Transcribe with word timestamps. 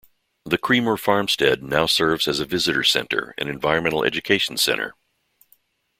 The 0.45 0.57
Creamer 0.57 0.97
farmstead 0.97 1.61
now 1.61 1.85
serves 1.85 2.27
as 2.27 2.39
a 2.39 2.45
visitor 2.45 2.83
center 2.83 3.35
and 3.37 3.47
environmental 3.47 4.03
education 4.03 4.57
center. 4.57 4.95